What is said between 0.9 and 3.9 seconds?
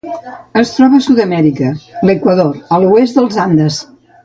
a Sud-amèrica: l'Equador a l'oest dels Andes.